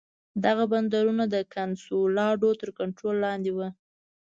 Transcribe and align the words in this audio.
دغه 0.45 0.63
بندرونه 0.71 1.23
د 1.33 1.35
کنسولاډو 1.55 2.49
تر 2.61 2.69
کنټرول 2.79 3.15
لاندې 3.25 3.51
وو. 3.55 3.67